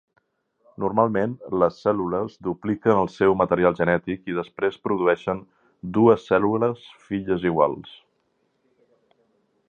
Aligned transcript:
Normalment, 0.83 1.33
les 1.63 1.75
cèl·lules 1.81 2.37
dupliquen 2.47 3.01
el 3.01 3.09
seu 3.17 3.35
material 3.41 3.77
genètic 3.81 4.31
i 4.33 4.37
després 4.37 4.79
produeixen 4.87 5.43
dues 5.99 6.25
cèl·lules 6.31 6.87
filles 7.11 7.45
iguals. 7.51 7.93